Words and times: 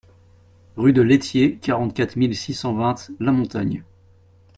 Rue 0.77 0.93
de 0.93 1.03
l'Étier, 1.03 1.57
quarante-quatre 1.59 2.15
mille 2.15 2.35
six 2.35 2.55
cent 2.55 2.73
vingt 2.73 3.11
La 3.19 3.31
Montagne 3.31 3.83